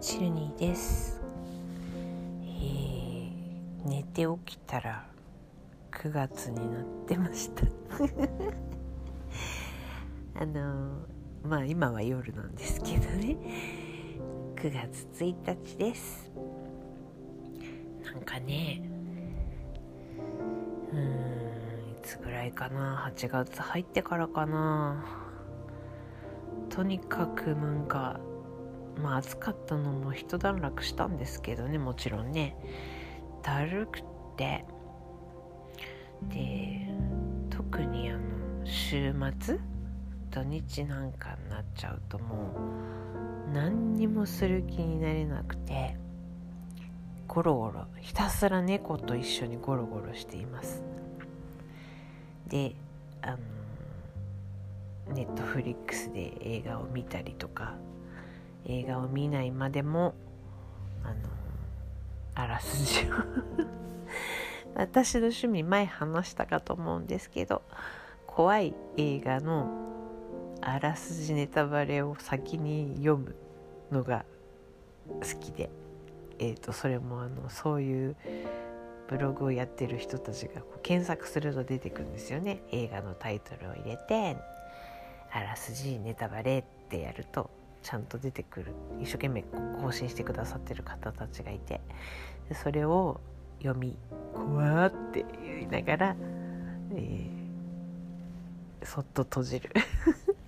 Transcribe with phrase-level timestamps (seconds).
[0.00, 1.20] チルニーです、
[2.42, 3.30] えー
[3.84, 5.06] 寝て起きたら
[5.92, 7.66] 9月になってました。
[10.40, 13.36] あのーまあ今は夜なんですけどね。
[14.56, 16.30] 9月1日です。
[18.04, 18.82] なんかね
[20.92, 21.00] うん
[21.92, 23.10] いつぐらいかな。
[23.14, 25.04] 8月入ってからかな。
[26.70, 28.20] とにかくなんか
[29.00, 32.56] まあ暑かったのも一段落したんですけどねもちろんね。
[33.42, 34.02] だるく
[34.36, 34.64] て。
[36.28, 36.86] で
[37.48, 38.20] 特にあの
[38.64, 39.58] 週末
[40.30, 42.52] 土日なんかになっちゃうとも
[43.48, 45.96] う何にもする気になれなくて
[47.26, 50.82] ゴロゴロひたすら猫と一緒にゴロゴロしています。
[52.48, 52.74] で
[53.22, 53.38] あの
[55.14, 57.74] ネットフリックスで映画を見たりとか
[58.66, 60.14] 映画を見ないまでも
[61.04, 61.14] あの
[62.34, 63.14] あらすじを。
[64.74, 67.62] 私の趣味前話したかと思うんですけど
[68.26, 69.68] 怖い映画の
[70.60, 73.34] あらすじネタバレを先に読む
[73.90, 74.24] のが
[75.08, 75.70] 好きで、
[76.38, 78.16] えー、とそれもあのそういう
[79.08, 82.62] ブログをやってる人たちがこう検索すると出てくるんですよね。
[82.70, 84.36] 映画のタイトルを入れて
[85.32, 87.50] あらすじネタバレってやると。
[87.82, 88.72] ちゃんと出てくる。
[89.00, 89.44] 一生懸命
[89.80, 91.80] 更新してくださってる方たちがいて。
[92.48, 93.20] でそれを
[93.62, 93.96] 読み
[94.34, 96.16] 「怖って言いながら、
[96.92, 97.40] えー
[98.82, 99.70] そっと閉じる。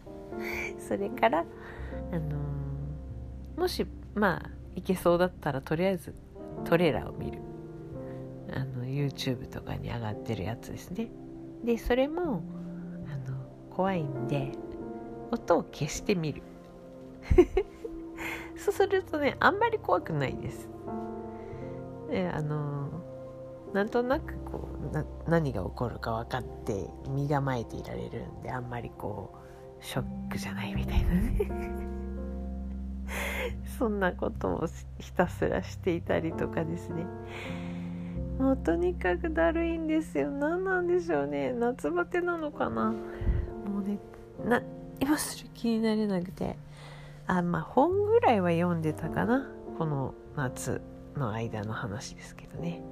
[0.78, 6.14] それから、あのーもしまあいけそうだったらとりあえず
[6.64, 7.38] トレーラーを見る。
[8.52, 11.08] あの YouTube とかに上がってるやつですね。
[11.64, 12.42] でそれも
[13.12, 13.36] あの
[13.70, 14.52] 怖いんで
[15.30, 16.42] 音を消してみる。
[18.56, 20.68] そうするとねあんまり怖くないです。
[22.10, 22.88] であの
[23.72, 29.32] なんとなくこうな何が起こるか分かって身構えていられるんであんまりこ
[29.80, 31.48] うショックじゃないみたいなね。
[33.78, 34.66] そんなことを
[34.98, 37.06] ひたすらしていたりとかですね。
[38.38, 40.30] もうとにかくだるいんですよ。
[40.30, 41.52] 何なんでしょうね。
[41.52, 42.86] 夏バテなのかな。
[42.90, 43.98] もうね
[44.44, 44.62] な
[44.98, 46.56] 今する気になれなくて。
[47.30, 49.48] あまあ本ぐらいは読んでたかな。
[49.78, 50.80] この夏
[51.16, 52.82] の間の話ですけどね、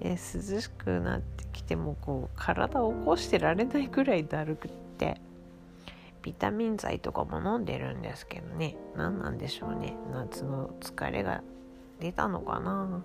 [0.00, 5.20] えー涼しくなってきてもこう体を起こしてられないぐらいだるくって
[6.22, 8.76] ビタミン剤とかも飲んでるんですけどね。
[8.96, 9.96] 何なんでしょうね。
[10.12, 11.42] 夏の疲れが
[11.98, 13.02] 出たのかな。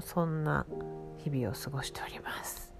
[0.00, 0.66] そんな
[1.16, 2.74] 日々を過ごしております。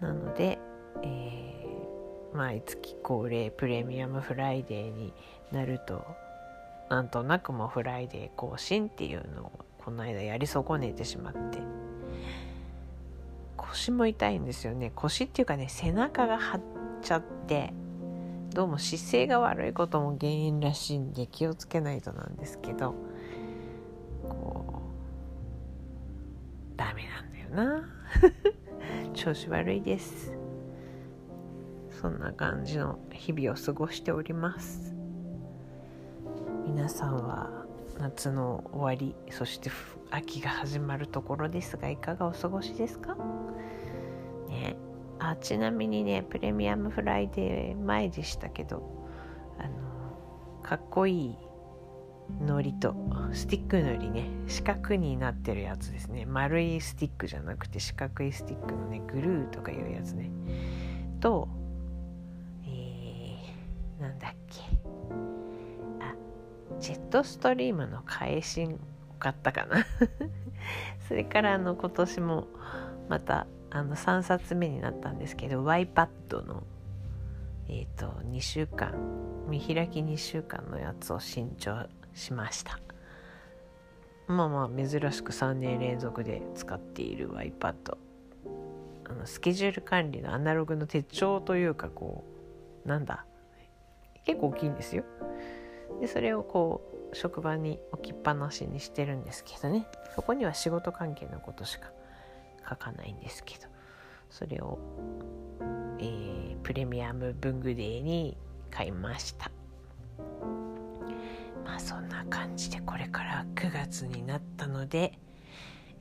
[0.00, 0.58] なので、
[1.02, 1.95] えー
[2.34, 5.12] 毎月恒例プレミアムフライデーに
[5.52, 6.04] なると
[6.90, 11.58] なんとなくもフライデー更新っていうのをこの間やり損ねてしまって。
[13.56, 14.92] 腰も痛いんですよね。
[14.94, 16.60] 腰っていうかね背中が張っ
[17.02, 17.72] ちゃって
[18.50, 22.94] どうも姿勢が悪いことも原因らしいんで気をつけないとなんですけど
[24.22, 24.82] こ
[26.74, 27.88] うダメなんだよな。
[29.14, 30.45] 調子悪いです。
[32.00, 34.94] そんな感じの日々を過ごしております。
[36.66, 37.64] 皆さんは
[37.98, 39.70] 夏の終わりそして
[40.10, 43.16] 秋が始まるところですがいかがお過ごしですか？
[44.48, 44.76] ね。
[45.18, 49.08] あちなみにねプレミアムフライデー前でしたけど
[49.58, 51.38] あのかっこいい
[52.42, 52.94] のりと
[53.32, 56.26] スティックのりね四角になってるやつですね。
[56.26, 60.30] 丸いスティックじゃなくて四角いスティックのねグルーとかいうやつね。
[61.20, 61.48] と、
[64.06, 64.62] なんだっけ？
[66.00, 66.14] あ
[66.80, 68.78] ジェットストリームの返しを
[69.18, 69.84] 買ったかな？
[71.08, 72.46] それからあの今年も
[73.08, 76.62] またあの3冊目になったんですけど YPAD の
[77.68, 78.94] えっ、と2週間
[79.48, 81.74] 見開き2週間のやつを新調
[82.14, 82.78] しました。
[84.28, 87.96] まあまあ珍しく3年連続で使っている iPad
[89.08, 92.24] あのスケジュール管理のアナログの手帳というかこ
[92.84, 93.24] うなんだ？
[94.26, 95.04] 結構大きいんですよ。
[96.00, 96.82] でそれをこ
[97.12, 99.86] う職場に置きっぱなしにしてるんですけどね。
[100.14, 101.90] そこには仕事関係のことしか
[102.68, 103.68] 書かないんですけど。
[104.28, 104.78] それを、
[105.98, 108.36] えープレミアム文具デーに
[108.72, 109.52] 買いました。
[111.64, 115.18] まあそんな感じでこれから9月になったので、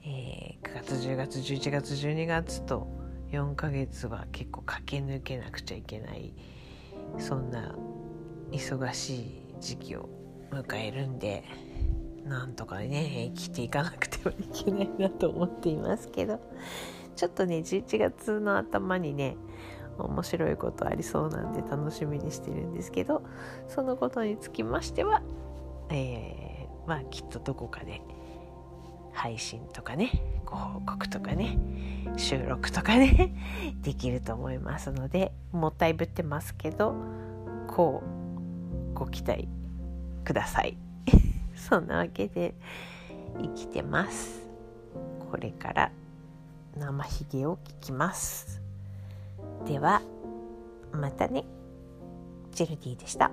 [0.03, 2.87] えー9月10月11月12月と
[3.31, 6.33] 4ヶ月は結構駆け抜けなくちゃいけない
[7.19, 7.75] そんな
[8.55, 9.25] 忙しい
[9.59, 10.09] 時期を
[10.51, 11.43] 迎えるんで
[12.25, 16.39] なんとかね生きていかなくてはいけないなと思っていますけど
[17.15, 19.37] ちょっとね11月の頭にね
[19.97, 23.23] 面白いことありそうなんで楽しみにしてるんですけど
[23.67, 25.21] そのことにつきましては、
[25.89, 28.01] えー、まあきっとどこかで
[29.13, 30.11] 配信とかね
[30.45, 31.57] ご報告とかね
[32.17, 33.33] 収録とかね
[33.81, 36.95] できると思いますのでもったいぶってますけど
[37.67, 38.24] こう
[38.95, 39.47] ご期待
[40.23, 40.77] ください。
[41.55, 42.55] そんなわけで
[43.37, 44.47] 生きてます。
[45.29, 45.91] これから
[46.77, 48.61] 生ひげを聞きます。
[49.65, 50.01] では
[50.91, 51.45] またね。
[52.51, 53.31] ジェルディでした。